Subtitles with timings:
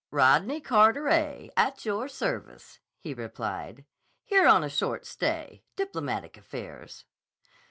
[0.09, 3.85] "Rodney Carteret, at your service," he replied.
[4.25, 5.61] "Here on a short stay.
[5.75, 7.05] Diplomatic affairs."